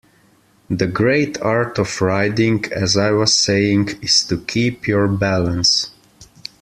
[0.67, 5.91] The great art of riding, as I was saying, is to keep your balance.